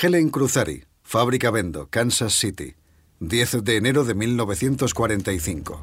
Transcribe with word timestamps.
Helen 0.00 0.28
Cruzari, 0.30 0.84
Fábrica 1.02 1.50
Vendo, 1.50 1.88
Kansas 1.90 2.32
City, 2.32 2.76
10 3.18 3.64
de 3.64 3.76
enero 3.78 4.04
de 4.04 4.14
1945. 4.14 5.80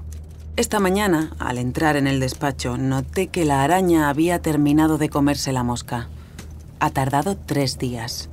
Esta 0.56 0.80
mañana, 0.80 1.36
al 1.38 1.58
entrar 1.58 1.98
en 1.98 2.08
el 2.08 2.22
despacho, 2.22 2.78
noté 2.78 3.28
que 3.28 3.44
la 3.44 3.62
araña 3.62 4.08
había 4.08 4.42
terminado 4.42 4.98
de 4.98 5.10
comerse 5.10 5.52
la 5.52 5.64
mosca. 5.64 6.08
Ha 6.80 6.92
tardado 6.92 7.36
tres 7.36 7.78
días. 7.78 8.30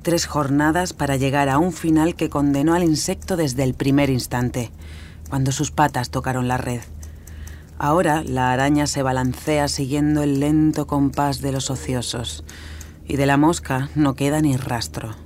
Tres 0.00 0.24
jornadas 0.24 0.94
para 0.94 1.16
llegar 1.16 1.50
a 1.50 1.58
un 1.58 1.74
final 1.74 2.14
que 2.14 2.30
condenó 2.30 2.72
al 2.72 2.82
insecto 2.82 3.36
desde 3.36 3.64
el 3.64 3.74
primer 3.74 4.08
instante, 4.08 4.70
cuando 5.28 5.52
sus 5.52 5.70
patas 5.70 6.08
tocaron 6.08 6.48
la 6.48 6.56
red. 6.56 6.80
Ahora 7.76 8.22
la 8.24 8.50
araña 8.50 8.86
se 8.86 9.02
balancea 9.02 9.68
siguiendo 9.68 10.22
el 10.22 10.40
lento 10.40 10.86
compás 10.86 11.42
de 11.42 11.52
los 11.52 11.68
ociosos, 11.68 12.44
y 13.08 13.16
de 13.16 13.26
la 13.26 13.36
mosca 13.36 13.88
no 13.94 14.14
queda 14.14 14.40
ni 14.40 14.56
rastro. 14.56 15.16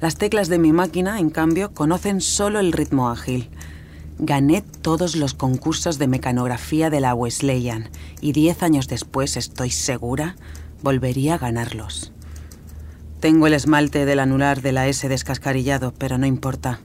Las 0.00 0.16
teclas 0.16 0.48
de 0.48 0.58
mi 0.58 0.72
máquina, 0.72 1.18
en 1.18 1.30
cambio, 1.30 1.72
conocen 1.72 2.20
solo 2.20 2.60
el 2.60 2.72
ritmo 2.72 3.08
ágil. 3.08 3.50
Gané 4.20 4.62
todos 4.62 5.16
los 5.16 5.34
concursos 5.34 5.98
de 5.98 6.06
mecanografía 6.06 6.90
de 6.90 7.00
la 7.00 7.14
Wesleyan 7.14 7.88
y 8.20 8.32
diez 8.32 8.62
años 8.62 8.86
después, 8.86 9.36
estoy 9.36 9.70
segura, 9.70 10.36
volvería 10.82 11.34
a 11.34 11.38
ganarlos. 11.38 12.12
Tengo 13.20 13.48
el 13.48 13.54
esmalte 13.54 14.04
del 14.04 14.20
anular 14.20 14.62
de 14.62 14.70
la 14.70 14.86
S 14.86 15.08
descascarillado, 15.08 15.92
pero 15.98 16.18
no 16.18 16.26
importa. 16.26 16.78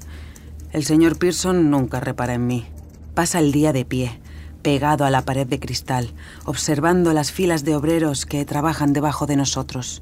El 0.71 0.83
señor 0.83 1.19
Pearson 1.19 1.69
nunca 1.69 1.99
repara 1.99 2.33
en 2.33 2.47
mí. 2.47 2.65
Pasa 3.13 3.37
el 3.37 3.51
día 3.51 3.73
de 3.73 3.85
pie, 3.85 4.19
pegado 4.63 5.05
a 5.05 5.11
la 5.11 5.21
pared 5.21 5.45
de 5.45 5.59
cristal, 5.59 6.13
observando 6.45 7.13
las 7.13 7.31
filas 7.31 7.63
de 7.63 7.75
obreros 7.75 8.25
que 8.25 8.43
trabajan 8.45 8.93
debajo 8.93 9.27
de 9.27 9.35
nosotros. 9.35 10.01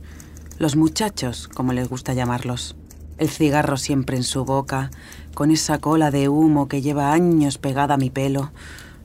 Los 0.58 0.78
muchachos, 0.78 1.50
como 1.50 1.74
les 1.74 1.90
gusta 1.90 2.14
llamarlos 2.14 2.78
el 3.22 3.30
cigarro 3.30 3.78
siempre 3.78 4.18
en 4.18 4.24
su 4.24 4.46
boca, 4.46 4.90
con 5.36 5.52
esa 5.52 5.78
cola 5.78 6.10
de 6.10 6.28
humo 6.28 6.68
que 6.68 6.82
lleva 6.82 7.14
años 7.14 7.60
pegada 7.60 7.94
a 7.94 7.98
mi 7.98 8.10
pelo, 8.10 8.52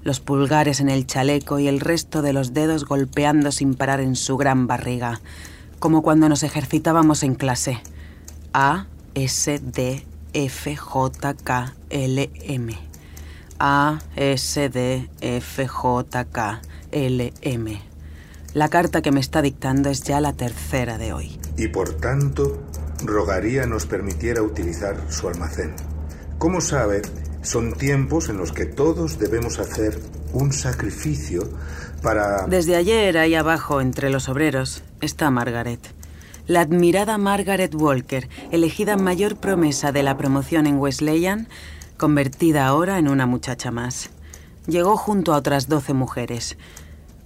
los 0.05 0.21
pulgares 0.21 0.81
en 0.81 0.89
el 0.89 1.07
chaleco 1.07 1.59
y 1.59 1.69
el 1.69 1.81
resto 1.81 2.23
de 2.23 2.33
los 2.33 2.55
dedos 2.55 2.87
golpeando 2.87 3.53
sin 3.53 3.75
parar 3.75 4.01
en 4.01 4.17
su 4.17 4.39
gran 4.39 4.67
barriga, 4.67 5.21
como 5.79 6.01
cuando 6.01 6.31
nos 6.31 6.43
ejercitábamos 6.45 7.23
en 7.25 7.35
clase. 7.35 7.83
A, 8.55 8.87
S, 9.15 9.61
D, 9.63 10.07
F, 10.33 10.75
J, 10.75 11.35
K, 11.35 11.75
L, 11.91 12.31
M. 12.43 12.86
A, 13.59 14.01
S, 14.17 14.69
D, 14.69 15.09
F, 15.21 15.67
J, 15.67 16.25
K, 16.27 16.63
L, 16.93 17.33
M. 17.43 17.83
La 18.55 18.69
carta 18.69 19.03
que 19.03 19.13
me 19.13 19.21
está 19.21 19.43
dictando 19.43 19.91
es 19.91 20.03
ya 20.03 20.21
la 20.21 20.33
tercera 20.33 20.99
de 20.99 21.13
hoy. 21.13 21.39
Y 21.57 21.69
por 21.69 21.95
tanto, 21.95 22.63
rogaría 23.05 23.67
nos 23.67 23.87
permitiera 23.87 24.43
utilizar 24.43 24.97
su 25.11 25.29
almacén. 25.29 25.75
Como 26.39 26.61
sabe, 26.61 27.03
son 27.43 27.75
tiempos 27.75 28.29
en 28.29 28.39
los 28.39 28.53
que 28.53 28.67
todos 28.67 29.19
debemos 29.19 29.59
hacer 29.59 29.99
un 30.33 30.53
sacrificio 30.53 31.49
para... 32.03 32.47
Desde 32.47 32.77
ayer, 32.77 33.17
ahí 33.19 33.35
abajo, 33.35 33.81
entre 33.81 34.11
los 34.11 34.29
obreros, 34.29 34.83
está 35.01 35.31
Margaret. 35.31 35.81
La 36.47 36.61
admirada 36.61 37.19
Margaret 37.19 37.75
Walker, 37.75 38.29
elegida 38.53 38.97
mayor 38.97 39.37
promesa 39.37 39.93
de 39.93 40.03
la 40.03 40.17
promoción 40.17 40.67
en 40.67 40.79
Wesleyan, 40.79 41.49
convertida 41.97 42.67
ahora 42.67 42.99
en 42.99 43.09
una 43.09 43.27
muchacha 43.27 43.71
más. 43.71 44.11
Llegó 44.67 44.97
junto 44.97 45.33
a 45.33 45.37
otras 45.37 45.69
doce 45.69 45.95
mujeres. 45.95 46.57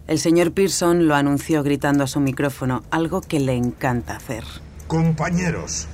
El 0.06 0.18
señor 0.18 0.52
Pearson 0.52 1.06
lo 1.06 1.14
anunció 1.14 1.62
gritando 1.62 2.04
a 2.04 2.06
su 2.06 2.20
micrófono, 2.20 2.82
algo 2.90 3.20
que 3.20 3.40
le 3.40 3.54
encanta 3.54 4.16
hacer. 4.16 4.44
Compañeros, 4.88 5.86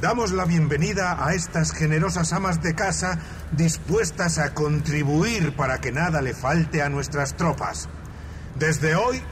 damos 0.00 0.32
la 0.32 0.44
bienvenida 0.44 1.24
a 1.24 1.34
estas 1.34 1.72
generosas 1.72 2.32
amas 2.32 2.62
de 2.62 2.74
casa 2.74 3.18
dispuestas 3.52 4.38
a 4.38 4.54
contribuir 4.54 5.56
para 5.56 5.80
que 5.80 5.92
nada 5.92 6.22
le 6.22 6.34
falte 6.34 6.82
a 6.82 6.88
nuestras 6.88 7.36
tropas. 7.36 7.88
Desde 8.58 8.94
hoy 8.94 9.22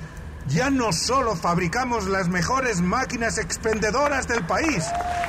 ya 0.49 0.71
no 0.71 0.93
solo 0.93 1.37
fabricamos 1.37 2.07
las 2.09 2.29
mejores 2.29 2.81
máquinas 2.81 3.39
expendedoras 3.39 4.27
del 4.27 4.45
país, 4.47 4.85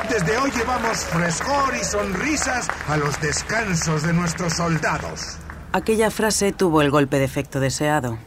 desde 0.09 0.37
hoy 0.37 0.51
llevamos 0.51 0.97
frescor 1.05 1.75
y 1.79 1.83
sonrisas 1.83 2.67
a 2.87 2.97
los 2.97 3.19
descansos 3.21 4.03
de 4.03 4.13
nuestros 4.13 4.53
soldados. 4.53 5.37
Aquella 5.73 6.11
frase 6.11 6.51
tuvo 6.51 6.81
el 6.81 6.91
golpe 6.91 7.17
de 7.17 7.25
efecto 7.25 7.59
deseado. 7.59 8.17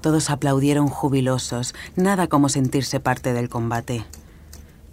Todos 0.00 0.30
aplaudieron 0.30 0.88
jubilosos, 0.88 1.74
nada 1.96 2.26
como 2.26 2.48
sentirse 2.48 3.00
parte 3.00 3.32
del 3.32 3.48
combate. 3.48 4.04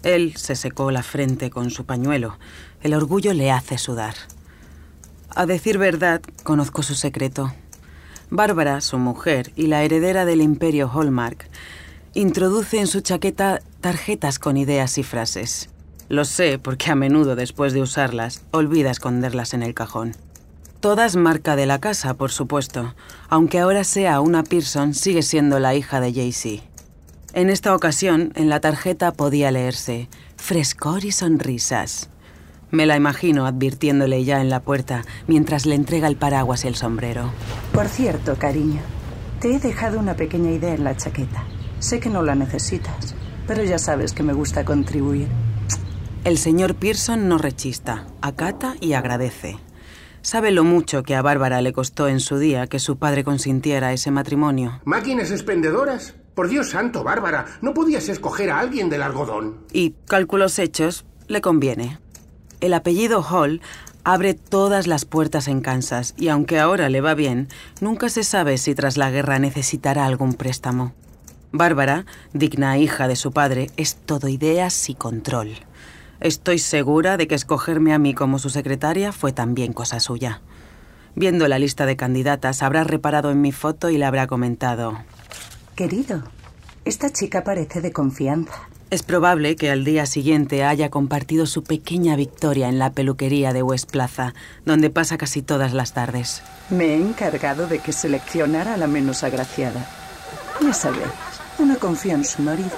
Él 0.02 0.34
se 0.36 0.56
secó 0.56 0.90
la 0.90 1.02
frente 1.02 1.50
con 1.50 1.70
su 1.70 1.84
pañuelo. 1.84 2.38
El 2.80 2.94
orgullo 2.94 3.34
le 3.34 3.50
hace 3.50 3.76
sudar. 3.76 4.14
A 5.34 5.46
decir 5.46 5.78
verdad, 5.78 6.22
conozco 6.42 6.82
su 6.82 6.94
secreto. 6.94 7.52
Bárbara, 8.30 8.80
su 8.80 8.98
mujer 8.98 9.52
y 9.56 9.66
la 9.66 9.82
heredera 9.82 10.24
del 10.24 10.40
imperio 10.40 10.88
Hallmark, 10.88 11.48
introduce 12.14 12.78
en 12.78 12.86
su 12.86 13.00
chaqueta 13.00 13.60
tarjetas 13.80 14.38
con 14.38 14.56
ideas 14.56 14.98
y 14.98 15.02
frases. 15.02 15.68
Lo 16.08 16.24
sé 16.24 16.58
porque 16.58 16.90
a 16.90 16.94
menudo 16.94 17.36
después 17.36 17.72
de 17.72 17.82
usarlas 17.82 18.42
olvida 18.52 18.90
esconderlas 18.90 19.54
en 19.54 19.62
el 19.62 19.74
cajón. 19.74 20.16
Todas 20.80 21.14
marca 21.14 21.56
de 21.56 21.66
la 21.66 21.78
casa, 21.78 22.14
por 22.14 22.30
supuesto. 22.30 22.94
Aunque 23.28 23.58
ahora 23.58 23.84
sea 23.84 24.20
una 24.20 24.44
Pearson, 24.44 24.94
sigue 24.94 25.22
siendo 25.22 25.58
la 25.58 25.74
hija 25.74 26.00
de 26.00 26.12
Jaycee. 26.12 26.62
En 27.32 27.50
esta 27.50 27.74
ocasión, 27.74 28.32
en 28.34 28.48
la 28.48 28.60
tarjeta 28.60 29.12
podía 29.12 29.50
leerse 29.50 30.08
frescor 30.36 31.04
y 31.04 31.12
sonrisas. 31.12 32.08
Me 32.70 32.86
la 32.86 32.96
imagino 32.96 33.46
advirtiéndole 33.46 34.24
ya 34.24 34.40
en 34.40 34.48
la 34.48 34.60
puerta 34.60 35.02
mientras 35.26 35.66
le 35.66 35.74
entrega 35.74 36.06
el 36.08 36.16
paraguas 36.16 36.64
y 36.64 36.68
el 36.68 36.76
sombrero. 36.76 37.32
Por 37.72 37.88
cierto, 37.88 38.36
cariño, 38.36 38.80
te 39.40 39.54
he 39.54 39.58
dejado 39.58 39.98
una 39.98 40.14
pequeña 40.14 40.52
idea 40.52 40.74
en 40.74 40.84
la 40.84 40.96
chaqueta. 40.96 41.44
Sé 41.80 41.98
que 41.98 42.10
no 42.10 42.22
la 42.22 42.34
necesitas, 42.34 43.14
pero 43.46 43.64
ya 43.64 43.78
sabes 43.78 44.12
que 44.12 44.22
me 44.22 44.32
gusta 44.32 44.64
contribuir. 44.64 45.28
El 46.24 46.38
señor 46.38 46.74
Pearson 46.74 47.28
no 47.28 47.38
rechista, 47.38 48.06
acata 48.20 48.74
y 48.80 48.92
agradece. 48.92 49.58
Sabe 50.22 50.50
lo 50.50 50.64
mucho 50.64 51.02
que 51.02 51.16
a 51.16 51.22
Bárbara 51.22 51.62
le 51.62 51.72
costó 51.72 52.06
en 52.06 52.20
su 52.20 52.38
día 52.38 52.66
que 52.66 52.78
su 52.78 52.98
padre 52.98 53.24
consintiera 53.24 53.94
ese 53.94 54.10
matrimonio. 54.10 54.80
¿Máquinas 54.84 55.30
expendedoras? 55.30 56.14
Por 56.34 56.48
Dios 56.48 56.70
santo, 56.70 57.02
Bárbara, 57.02 57.46
¿no 57.62 57.72
podías 57.72 58.08
escoger 58.10 58.50
a 58.50 58.60
alguien 58.60 58.90
del 58.90 59.02
algodón? 59.02 59.64
Y, 59.72 59.94
cálculos 60.06 60.58
hechos, 60.58 61.06
le 61.26 61.40
conviene. 61.40 61.98
El 62.60 62.74
apellido 62.74 63.22
Hall 63.22 63.60
abre 64.04 64.34
todas 64.34 64.86
las 64.86 65.04
puertas 65.04 65.48
en 65.48 65.60
Kansas 65.60 66.14
y 66.16 66.28
aunque 66.28 66.58
ahora 66.58 66.88
le 66.88 67.00
va 67.00 67.14
bien, 67.14 67.48
nunca 67.80 68.08
se 68.08 68.22
sabe 68.22 68.58
si 68.58 68.74
tras 68.74 68.96
la 68.96 69.10
guerra 69.10 69.38
necesitará 69.38 70.06
algún 70.06 70.34
préstamo. 70.34 70.92
Bárbara, 71.52 72.06
digna 72.32 72.78
hija 72.78 73.08
de 73.08 73.16
su 73.16 73.32
padre, 73.32 73.70
es 73.76 73.96
todo 73.96 74.28
ideas 74.28 74.88
y 74.88 74.94
control. 74.94 75.54
Estoy 76.20 76.58
segura 76.58 77.16
de 77.16 77.26
que 77.26 77.34
escogerme 77.34 77.94
a 77.94 77.98
mí 77.98 78.14
como 78.14 78.38
su 78.38 78.50
secretaria 78.50 79.10
fue 79.10 79.32
también 79.32 79.72
cosa 79.72 80.00
suya. 80.00 80.42
Viendo 81.16 81.48
la 81.48 81.58
lista 81.58 81.86
de 81.86 81.96
candidatas, 81.96 82.62
habrá 82.62 82.84
reparado 82.84 83.30
en 83.30 83.40
mi 83.40 83.52
foto 83.52 83.90
y 83.90 83.98
le 83.98 84.04
habrá 84.04 84.26
comentado. 84.26 84.98
Querido, 85.74 86.22
esta 86.84 87.10
chica 87.10 87.42
parece 87.42 87.80
de 87.80 87.90
confianza. 87.90 88.69
Es 88.90 89.04
probable 89.04 89.54
que 89.54 89.70
al 89.70 89.84
día 89.84 90.04
siguiente 90.04 90.64
haya 90.64 90.90
compartido 90.90 91.46
su 91.46 91.62
pequeña 91.62 92.16
victoria 92.16 92.68
en 92.68 92.80
la 92.80 92.90
peluquería 92.90 93.52
de 93.52 93.62
West 93.62 93.88
Plaza, 93.88 94.34
donde 94.66 94.90
pasa 94.90 95.16
casi 95.16 95.42
todas 95.42 95.72
las 95.72 95.92
tardes. 95.92 96.42
Me 96.70 96.86
he 96.86 96.96
encargado 96.96 97.68
de 97.68 97.78
que 97.78 97.92
seleccionara 97.92 98.74
a 98.74 98.76
la 98.76 98.88
menos 98.88 99.22
agraciada. 99.22 99.86
Ya 100.60 100.72
sabes, 100.72 101.06
una 101.60 101.76
confía 101.76 102.14
en 102.14 102.24
su 102.24 102.42
marido, 102.42 102.72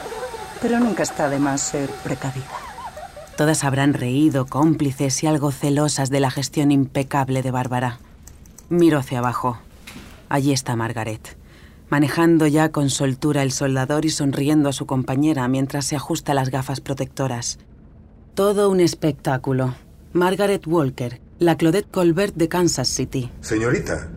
pero 0.60 0.78
nunca 0.80 1.02
está 1.02 1.30
de 1.30 1.38
más 1.38 1.62
ser 1.62 1.88
precavida. 2.04 2.44
Todas 3.38 3.64
habrán 3.64 3.94
reído, 3.94 4.44
cómplices 4.44 5.22
y 5.22 5.26
algo 5.26 5.50
celosas 5.50 6.10
de 6.10 6.20
la 6.20 6.30
gestión 6.30 6.72
impecable 6.72 7.40
de 7.40 7.50
Bárbara. 7.50 7.98
Miro 8.68 8.98
hacia 8.98 9.20
abajo. 9.20 9.58
Allí 10.28 10.52
está 10.52 10.76
Margaret 10.76 11.41
manejando 11.92 12.46
ya 12.46 12.70
con 12.70 12.88
soltura 12.88 13.42
el 13.42 13.52
soldador 13.52 14.06
y 14.06 14.08
sonriendo 14.08 14.70
a 14.70 14.72
su 14.72 14.86
compañera 14.86 15.46
mientras 15.46 15.84
se 15.84 15.94
ajusta 15.94 16.32
las 16.32 16.48
gafas 16.48 16.80
protectoras. 16.80 17.58
Todo 18.34 18.70
un 18.70 18.80
espectáculo. 18.80 19.74
Margaret 20.14 20.66
Walker, 20.66 21.20
la 21.38 21.58
Claudette 21.58 21.90
Colbert 21.90 22.34
de 22.34 22.48
Kansas 22.48 22.88
City. 22.88 23.30
Señorita, 23.42 24.08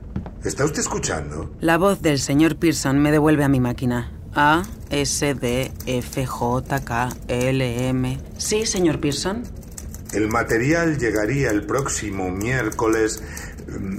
¿está 0.45 0.63
usted 0.63 0.80
escuchando? 0.80 1.51
La 1.60 1.77
voz 1.77 2.01
del 2.01 2.19
señor 2.19 2.56
Pearson 2.56 2.98
me 2.98 3.12
devuelve 3.12 3.44
a 3.44 3.50
mi 3.50 3.60
máquina. 3.60 4.10
A, 4.33 4.63
S, 4.89 5.36
D, 5.36 5.74
F, 5.86 6.25
J, 6.25 6.80
K, 6.80 7.10
L, 7.28 7.89
M. 7.89 8.18
Sí, 8.38 8.66
señor 8.66 9.01
Pearson. 9.01 9.44
El 10.13 10.30
material 10.30 10.98
llegaría 10.98 11.51
el 11.51 11.66
próximo 11.66 12.31
miércoles. 12.31 13.21
Mm, 13.68 13.98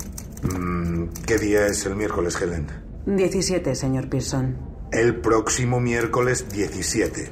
mm, 0.48 1.08
¿Qué 1.26 1.36
día 1.36 1.66
es 1.66 1.84
el 1.84 1.94
miércoles, 1.94 2.40
Helen? 2.40 2.85
17, 3.06 3.76
señor 3.76 4.08
Pearson. 4.08 4.56
El 4.90 5.14
próximo 5.20 5.78
miércoles 5.78 6.48
17. 6.50 7.30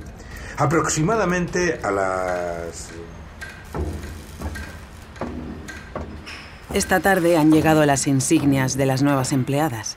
Aproximadamente 0.56 1.80
a 1.82 1.90
las... 1.90 2.90
Esta 6.72 7.00
tarde 7.00 7.36
han 7.36 7.50
llegado 7.50 7.84
las 7.86 8.06
insignias 8.06 8.76
de 8.76 8.86
las 8.86 9.02
nuevas 9.02 9.32
empleadas. 9.32 9.96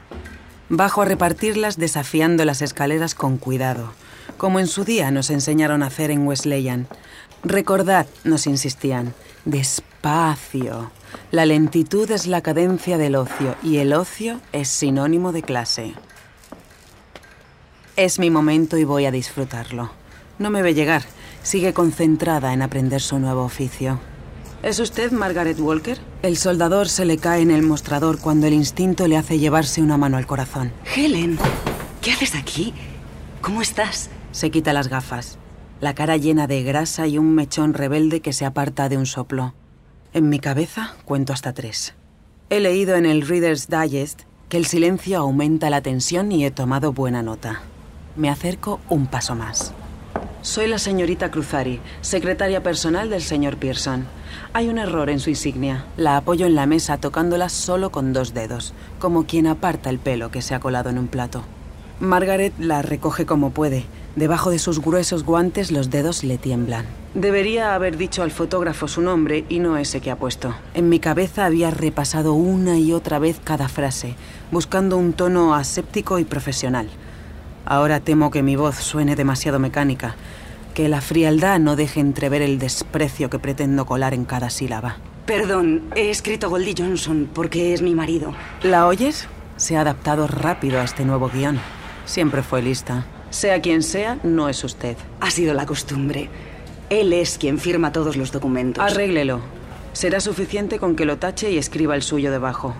Bajo 0.69 1.03
a 1.03 1.05
repartirlas 1.05 1.77
desafiando 1.77 2.43
las 2.43 2.63
escaleras 2.63 3.13
con 3.13 3.37
cuidado, 3.37 3.93
como 4.37 4.59
en 4.59 4.67
su 4.67 4.83
día 4.83 5.11
nos 5.11 5.29
enseñaron 5.29 5.83
a 5.83 5.87
hacer 5.87 6.09
en 6.09 6.27
Wesleyan. 6.27 6.87
Recordad, 7.43 8.07
nos 8.23 8.47
insistían, 8.47 9.13
despacio. 9.45 10.91
La 11.31 11.45
lentitud 11.45 12.09
es 12.11 12.27
la 12.27 12.41
cadencia 12.41 12.97
del 12.97 13.15
ocio 13.15 13.55
y 13.63 13.77
el 13.77 13.93
ocio 13.93 14.39
es 14.53 14.69
sinónimo 14.69 15.31
de 15.31 15.43
clase. 15.43 15.93
Es 17.95 18.19
mi 18.19 18.29
momento 18.29 18.77
y 18.77 18.83
voy 18.83 19.05
a 19.05 19.11
disfrutarlo. 19.11 19.91
No 20.39 20.49
me 20.49 20.61
ve 20.61 20.73
llegar. 20.73 21.03
Sigue 21.43 21.73
concentrada 21.73 22.53
en 22.53 22.61
aprender 22.61 23.01
su 23.01 23.19
nuevo 23.19 23.43
oficio. 23.43 23.99
¿Es 24.63 24.79
usted 24.79 25.11
Margaret 25.11 25.59
Walker? 25.59 25.97
El 26.23 26.37
soldador 26.37 26.89
se 26.89 27.05
le 27.05 27.17
cae 27.17 27.41
en 27.41 27.51
el 27.51 27.61
mostrador 27.61 28.19
cuando 28.19 28.47
el 28.47 28.53
instinto 28.53 29.07
le 29.07 29.17
hace 29.17 29.39
llevarse 29.39 29.81
una 29.81 29.97
mano 29.97 30.17
al 30.17 30.27
corazón. 30.27 30.71
Helen, 30.95 31.37
¿qué 32.01 32.11
haces 32.11 32.35
aquí? 32.35 32.73
¿Cómo 33.41 33.61
estás? 33.61 34.09
Se 34.31 34.51
quita 34.51 34.73
las 34.73 34.87
gafas, 34.87 35.37
la 35.79 35.93
cara 35.93 36.17
llena 36.17 36.47
de 36.47 36.63
grasa 36.63 37.07
y 37.07 37.17
un 37.17 37.35
mechón 37.35 37.73
rebelde 37.73 38.21
que 38.21 38.33
se 38.33 38.45
aparta 38.45 38.89
de 38.89 38.97
un 38.97 39.05
soplo. 39.05 39.53
En 40.13 40.29
mi 40.29 40.39
cabeza 40.39 40.95
cuento 41.05 41.33
hasta 41.33 41.53
tres. 41.53 41.93
He 42.49 42.59
leído 42.59 42.95
en 42.95 43.05
el 43.05 43.27
Reader's 43.27 43.67
Digest 43.67 44.21
que 44.47 44.57
el 44.57 44.65
silencio 44.65 45.19
aumenta 45.19 45.69
la 45.69 45.81
tensión 45.81 46.31
y 46.31 46.45
he 46.45 46.51
tomado 46.51 46.93
buena 46.93 47.21
nota. 47.21 47.61
Me 48.15 48.29
acerco 48.29 48.79
un 48.89 49.07
paso 49.07 49.35
más. 49.35 49.73
Soy 50.41 50.67
la 50.67 50.79
señorita 50.79 51.29
Cruzari, 51.29 51.81
secretaria 51.99 52.63
personal 52.63 53.09
del 53.09 53.21
señor 53.21 53.57
Pearson. 53.57 54.05
Hay 54.53 54.69
un 54.69 54.77
error 54.77 55.09
en 55.09 55.19
su 55.19 55.29
insignia. 55.29 55.85
La 55.97 56.15
apoyo 56.15 56.45
en 56.45 56.55
la 56.55 56.65
mesa 56.65 56.97
tocándola 56.97 57.49
solo 57.49 57.91
con 57.91 58.13
dos 58.13 58.33
dedos, 58.33 58.73
como 58.99 59.25
quien 59.25 59.45
aparta 59.45 59.89
el 59.89 59.99
pelo 59.99 60.31
que 60.31 60.41
se 60.41 60.55
ha 60.55 60.61
colado 60.61 60.89
en 60.89 60.99
un 60.99 61.09
plato. 61.09 61.43
Margaret 61.99 62.53
la 62.59 62.81
recoge 62.81 63.25
como 63.25 63.49
puede. 63.49 63.85
Debajo 64.17 64.49
de 64.49 64.57
sus 64.57 64.81
gruesos 64.81 65.23
guantes 65.23 65.71
los 65.71 65.91
dedos 65.91 66.23
le 66.23 66.39
tiemblan. 66.39 66.87
Debería 67.13 67.75
haber 67.75 67.97
dicho 67.97 68.23
al 68.23 68.31
fotógrafo 68.31 68.87
su 68.87 68.99
nombre 68.99 69.45
y 69.47 69.59
no 69.59 69.77
ese 69.77 70.01
que 70.01 70.09
ha 70.09 70.15
puesto. 70.15 70.55
En 70.73 70.89
mi 70.89 70.99
cabeza 70.99 71.45
había 71.45 71.69
repasado 71.69 72.33
una 72.33 72.79
y 72.79 72.93
otra 72.93 73.19
vez 73.19 73.39
cada 73.43 73.69
frase, 73.69 74.15
buscando 74.51 74.97
un 74.97 75.13
tono 75.13 75.53
aséptico 75.53 76.17
y 76.17 76.25
profesional. 76.25 76.89
Ahora 77.63 77.99
temo 77.99 78.31
que 78.31 78.41
mi 78.41 78.55
voz 78.55 78.77
suene 78.77 79.15
demasiado 79.15 79.59
mecánica, 79.59 80.15
que 80.73 80.89
la 80.89 81.01
frialdad 81.01 81.59
no 81.59 81.75
deje 81.75 81.99
entrever 81.99 82.41
el 82.41 82.57
desprecio 82.57 83.29
que 83.29 83.37
pretendo 83.37 83.85
colar 83.85 84.15
en 84.15 84.25
cada 84.25 84.49
sílaba. 84.49 84.97
Perdón, 85.27 85.83
he 85.95 86.09
escrito 86.09 86.49
Goldie 86.49 86.73
Johnson 86.75 87.29
porque 87.31 87.71
es 87.71 87.83
mi 87.83 87.93
marido. 87.93 88.33
¿La 88.63 88.87
oyes? 88.87 89.27
Se 89.57 89.77
ha 89.77 89.81
adaptado 89.81 90.25
rápido 90.25 90.79
a 90.79 90.83
este 90.83 91.05
nuevo 91.05 91.29
guion. 91.29 91.59
Siempre 92.05 92.41
fue 92.41 92.63
lista. 92.63 93.05
Sea 93.29 93.61
quien 93.61 93.83
sea, 93.83 94.19
no 94.23 94.49
es 94.49 94.63
usted. 94.63 94.97
Ha 95.19 95.31
sido 95.31 95.53
la 95.53 95.65
costumbre. 95.65 96.29
Él 96.89 97.11
es 97.13 97.37
quien 97.37 97.59
firma 97.59 97.91
todos 97.91 98.15
los 98.15 98.31
documentos. 98.31 98.83
Arréglelo. 98.83 99.41
Será 99.93 100.19
suficiente 100.19 100.79
con 100.79 100.95
que 100.95 101.05
lo 101.05 101.17
tache 101.17 101.51
y 101.51 101.57
escriba 101.57 101.95
el 101.95 102.01
suyo 102.01 102.31
debajo. 102.31 102.75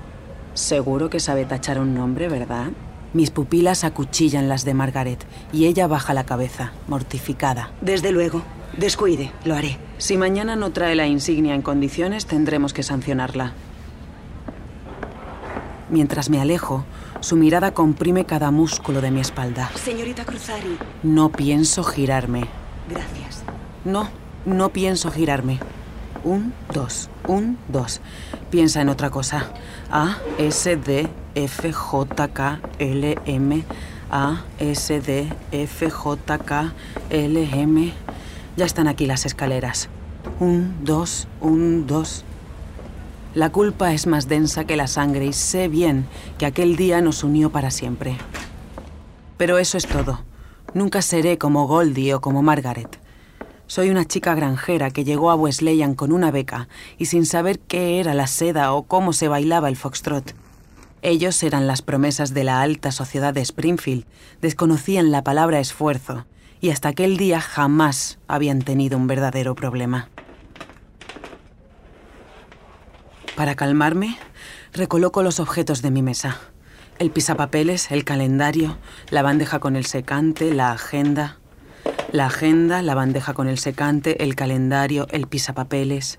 Seguro 0.54 1.10
que 1.10 1.20
sabe 1.20 1.46
tachar 1.46 1.80
un 1.80 1.94
nombre, 1.94 2.30
¿verdad? 2.30 2.68
Mis 3.14 3.32
pupilas 3.32 3.84
acuchillan 3.84 4.50
las 4.50 4.66
de 4.66 4.74
Margaret 4.74 5.26
y 5.52 5.66
ella 5.66 5.88
baja 5.88 6.14
la 6.14 6.26
cabeza, 6.26 6.72
mortificada. 6.88 7.72
Desde 7.82 8.12
luego. 8.12 8.44
Descuide, 8.78 9.32
lo 9.46 9.56
haré. 9.56 9.78
Si 9.98 10.18
mañana 10.18 10.56
no 10.56 10.72
trae 10.72 10.96
la 10.96 11.08
insignia 11.08 11.56
en 11.56 11.62
condiciones, 11.62 12.26
tendremos 12.26 12.74
que 12.74 12.84
sancionarla. 12.84 13.54
Mientras 15.90 16.30
me 16.30 16.42
alejo, 16.42 16.84
su 17.22 17.38
mirada 17.38 17.74
comprime 17.74 18.26
cada 18.26 18.52
músculo 18.52 19.00
de 19.00 19.10
mi 19.10 19.22
espalda. 19.22 19.72
Señorita 19.76 20.26
Cruzari. 20.26 20.78
No 21.02 21.30
pienso 21.30 21.84
girarme. 21.84 22.46
Gracias. 22.90 23.44
No, 23.86 24.10
no 24.46 24.70
pienso 24.70 25.12
girarme. 25.12 25.60
Un, 26.26 26.54
dos, 26.74 27.10
un, 27.26 27.58
dos. 27.70 28.02
Piensa 28.50 28.82
en 28.82 28.90
otra 28.90 29.10
cosa. 29.12 29.48
A, 29.90 30.18
S, 30.38 30.76
D, 30.76 31.08
F, 31.36 31.72
J, 31.72 32.28
K, 32.28 32.60
L, 32.80 33.18
M. 33.26 33.64
A, 34.12 34.44
S, 34.60 35.00
D, 35.00 35.28
F, 35.52 35.90
J, 35.90 36.38
K, 36.40 36.74
L, 37.10 37.50
M. 37.54 37.94
Ya 38.58 38.66
están 38.66 38.88
aquí 38.90 39.06
las 39.06 39.26
escaleras. 39.26 39.88
Un, 40.42 40.84
dos, 40.84 41.30
un, 41.40 41.88
dos. 41.88 42.26
La 43.38 43.52
culpa 43.52 43.94
es 43.94 44.08
más 44.08 44.28
densa 44.28 44.66
que 44.66 44.76
la 44.76 44.88
sangre 44.88 45.28
y 45.28 45.32
sé 45.32 45.68
bien 45.68 46.08
que 46.40 46.48
aquel 46.48 46.76
día 46.76 47.02
nos 47.02 47.24
unió 47.24 47.52
para 47.52 47.70
siempre. 47.70 48.18
Pero 49.38 49.60
eso 49.60 49.78
es 49.78 49.86
todo. 49.86 50.24
Nunca 50.74 51.04
seré 51.04 51.38
como 51.38 51.68
Goldie 51.68 52.16
o 52.16 52.20
como 52.20 52.42
Margaret. 52.42 53.00
Soy 53.68 53.92
una 53.92 54.06
chica 54.06 54.34
granjera 54.34 54.90
que 54.90 55.04
llegó 55.04 55.30
a 55.30 55.36
Wesleyan 55.36 55.94
con 55.94 56.14
una 56.14 56.32
beca 56.32 56.68
y 56.98 57.06
sin 57.06 57.28
saber 57.28 57.60
qué 57.60 58.00
era 58.00 58.16
la 58.16 58.26
seda 58.26 58.74
o 58.74 58.88
cómo 58.88 59.14
se 59.14 59.28
bailaba 59.28 59.70
el 59.70 59.76
foxtrot. 59.76 60.34
Ellos 61.04 61.44
eran 61.44 61.68
las 61.68 61.84
promesas 61.84 62.34
de 62.34 62.44
la 62.44 62.62
alta 62.64 62.92
sociedad 62.92 63.36
de 63.36 63.42
Springfield, 63.42 64.06
desconocían 64.42 65.12
la 65.12 65.24
palabra 65.24 65.60
esfuerzo 65.60 66.26
y 66.60 66.72
hasta 66.72 66.90
aquel 66.90 67.18
día 67.18 67.40
jamás 67.40 68.18
habían 68.28 68.64
tenido 68.64 68.98
un 68.98 69.06
verdadero 69.06 69.54
problema. 69.54 70.10
Para 73.38 73.54
calmarme, 73.54 74.18
recoloco 74.74 75.22
los 75.22 75.40
objetos 75.40 75.84
de 75.84 75.92
mi 75.92 76.02
mesa. 76.02 76.40
El 76.98 77.12
pisapapeles, 77.12 77.92
el 77.92 78.04
calendario, 78.04 78.80
la 79.12 79.22
bandeja 79.22 79.60
con 79.60 79.76
el 79.76 79.86
secante, 79.86 80.56
la 80.56 80.72
agenda. 80.72 81.38
La 82.12 82.26
agenda, 82.26 82.82
la 82.82 82.96
bandeja 82.96 83.36
con 83.36 83.48
el 83.48 83.60
secante, 83.60 84.24
el 84.24 84.34
calendario, 84.34 85.06
el 85.12 85.28
pisapapeles. 85.28 86.18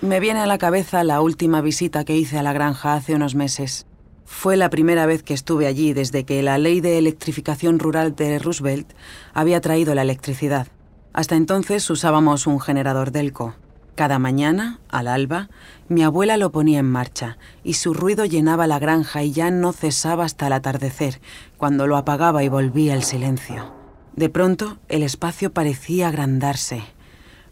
Me 0.00 0.20
viene 0.20 0.40
a 0.40 0.46
la 0.46 0.56
cabeza 0.56 1.04
la 1.04 1.20
última 1.20 1.60
visita 1.60 2.06
que 2.06 2.16
hice 2.16 2.38
a 2.38 2.42
la 2.42 2.54
granja 2.54 2.94
hace 2.94 3.14
unos 3.14 3.34
meses. 3.34 3.84
Fue 4.24 4.56
la 4.56 4.70
primera 4.70 5.04
vez 5.04 5.22
que 5.22 5.34
estuve 5.34 5.66
allí 5.66 5.92
desde 5.92 6.24
que 6.24 6.42
la 6.42 6.56
ley 6.56 6.80
de 6.80 6.96
electrificación 6.96 7.78
rural 7.78 8.16
de 8.16 8.38
Roosevelt 8.38 8.90
había 9.34 9.60
traído 9.60 9.94
la 9.94 10.00
electricidad. 10.00 10.68
Hasta 11.12 11.36
entonces 11.36 11.90
usábamos 11.90 12.46
un 12.46 12.58
generador 12.58 13.10
Delco. 13.10 13.54
Cada 13.94 14.18
mañana, 14.18 14.80
al 14.88 15.08
alba, 15.08 15.50
mi 15.88 16.02
abuela 16.02 16.36
lo 16.36 16.52
ponía 16.52 16.78
en 16.78 16.90
marcha 16.90 17.36
y 17.64 17.74
su 17.74 17.92
ruido 17.92 18.24
llenaba 18.24 18.66
la 18.66 18.78
granja 18.78 19.22
y 19.22 19.32
ya 19.32 19.50
no 19.50 19.72
cesaba 19.72 20.24
hasta 20.24 20.46
el 20.46 20.54
atardecer, 20.54 21.20
cuando 21.56 21.86
lo 21.86 21.96
apagaba 21.96 22.42
y 22.42 22.48
volvía 22.48 22.94
el 22.94 23.02
silencio. 23.02 23.74
De 24.16 24.28
pronto, 24.28 24.78
el 24.88 25.02
espacio 25.02 25.52
parecía 25.52 26.08
agrandarse. 26.08 26.82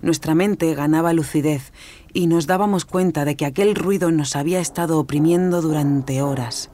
Nuestra 0.01 0.35
mente 0.35 0.75
ganaba 0.75 1.13
lucidez 1.13 1.73
y 2.13 2.27
nos 2.27 2.47
dábamos 2.47 2.85
cuenta 2.85 3.25
de 3.25 3.37
que 3.37 3.47
aquel 3.47 3.75
ruido 3.75 4.11
nos 4.11 4.37
había 4.37 4.61
estado 4.61 4.99
oprimiendo 4.99 5.61
durante 5.61 6.23
horas. 6.23 6.71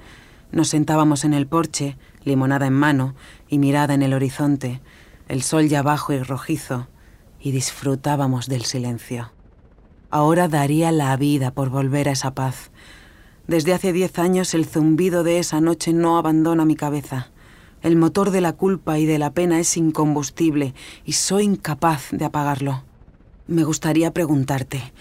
Nos 0.53 0.69
sentábamos 0.69 1.25
en 1.25 1.35
el 1.35 1.47
porche, 1.47 1.97
limonada 2.25 2.67
en 2.67 2.75
mano 2.75 3.15
y 3.49 3.59
mirada 3.59 3.95
en 3.95 4.03
el 4.03 4.13
horizonte, 4.13 4.81
el 5.29 5.43
sol 5.43 5.69
ya 5.69 5.83
bajo 5.83 6.13
y 6.13 6.23
rojizo, 6.23 6.89
y 7.41 7.51
disfrutábamos 7.51 8.47
del 8.47 8.65
silencio. 8.65 9.33
Ahora 10.15 10.47
daría 10.47 10.93
la 10.93 11.17
vida 11.17 11.51
por 11.51 11.71
volver 11.71 12.09
a 12.09 12.13
esa 12.13 12.37
paz. 12.37 12.71
Desde 13.49 13.75
hace 13.75 13.93
diez 13.93 14.17
años 14.21 14.55
el 14.55 14.65
zumbido 14.65 15.25
de 15.25 15.41
esa 15.41 15.61
noche 15.61 15.93
no 15.93 16.19
abandona 16.19 16.65
mi 16.65 16.77
cabeza. 16.77 17.33
El 17.83 17.97
motor 17.97 18.31
de 18.31 18.41
la 18.41 18.53
culpa 18.53 19.01
y 19.01 19.07
de 19.07 19.19
la 19.19 19.33
pena 19.33 19.59
es 19.59 19.77
incombustible 19.77 20.73
y 21.05 21.15
soy 21.15 21.43
incapaz 21.43 22.11
de 22.13 22.25
apagarlo. 22.27 22.85
Me 23.49 23.65
gustaría 23.65 24.13
preguntarte, 24.13 24.93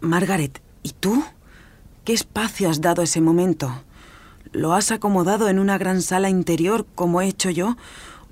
Margaret, 0.00 0.62
¿y 0.82 0.92
tú? 0.92 1.22
¿Qué 2.04 2.14
espacio 2.14 2.70
has 2.70 2.80
dado 2.80 3.02
a 3.02 3.04
ese 3.04 3.20
momento? 3.20 3.70
¿Lo 4.52 4.72
has 4.72 4.90
acomodado 4.90 5.50
en 5.50 5.58
una 5.58 5.76
gran 5.76 6.00
sala 6.00 6.30
interior 6.30 6.86
como 6.94 7.20
he 7.20 7.28
hecho 7.28 7.50
yo? 7.50 7.76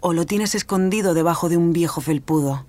¿O 0.00 0.14
lo 0.14 0.24
tienes 0.24 0.54
escondido 0.54 1.12
debajo 1.12 1.50
de 1.50 1.58
un 1.58 1.74
viejo 1.74 2.00
felpudo? 2.00 2.64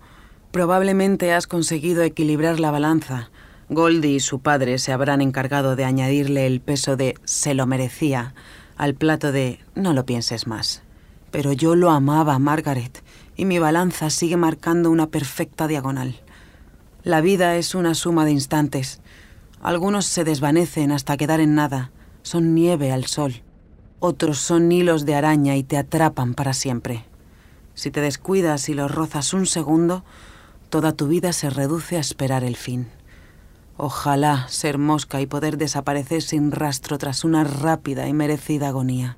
Probablemente 0.51 1.31
has 1.33 1.47
conseguido 1.47 2.03
equilibrar 2.03 2.59
la 2.59 2.71
balanza, 2.71 3.29
Goldie 3.69 4.15
y 4.15 4.19
su 4.19 4.39
padre 4.39 4.77
se 4.77 4.91
habrán 4.91 5.21
encargado 5.21 5.75
de 5.75 5.85
añadirle 5.85 6.45
el 6.45 6.61
peso 6.61 6.95
de 6.95 7.15
se 7.23 7.53
lo 7.53 7.65
merecía 7.65 8.35
al 8.77 8.93
plato 8.93 9.31
de 9.31 9.59
no 9.73 9.93
lo 9.93 10.05
pienses 10.05 10.47
más. 10.47 10.83
Pero 11.31 11.51
yo 11.53 11.75
lo 11.75 11.89
amaba, 11.91 12.37
Margaret, 12.39 13.03
y 13.35 13.45
mi 13.45 13.59
balanza 13.59 14.09
sigue 14.09 14.37
marcando 14.37 14.91
una 14.91 15.07
perfecta 15.07 15.67
diagonal. 15.67 16.21
La 17.03 17.21
vida 17.21 17.55
es 17.55 17.75
una 17.75 17.93
suma 17.93 18.25
de 18.25 18.31
instantes. 18.31 19.01
Algunos 19.61 20.05
se 20.05 20.23
desvanecen 20.23 20.91
hasta 20.91 21.17
quedar 21.17 21.39
en 21.39 21.55
nada, 21.55 21.91
son 22.23 22.53
nieve 22.53 22.91
al 22.91 23.05
sol. 23.05 23.41
Otros 23.99 24.39
son 24.39 24.71
hilos 24.71 25.05
de 25.05 25.15
araña 25.15 25.55
y 25.55 25.63
te 25.63 25.77
atrapan 25.77 26.33
para 26.33 26.53
siempre. 26.53 27.05
Si 27.73 27.91
te 27.91 28.01
descuidas 28.01 28.69
y 28.69 28.73
los 28.73 28.91
rozas 28.91 29.33
un 29.33 29.45
segundo, 29.45 30.03
toda 30.69 30.93
tu 30.93 31.07
vida 31.07 31.33
se 31.33 31.49
reduce 31.49 31.97
a 31.97 32.01
esperar 32.01 32.43
el 32.43 32.55
fin. 32.55 32.87
Ojalá 33.77 34.47
ser 34.47 34.77
mosca 34.77 35.19
y 35.19 35.25
poder 35.25 35.57
desaparecer 35.57 36.21
sin 36.21 36.51
rastro 36.51 36.97
tras 36.97 37.25
una 37.25 37.43
rápida 37.43 38.07
y 38.07 38.13
merecida 38.13 38.69
agonía. 38.69 39.17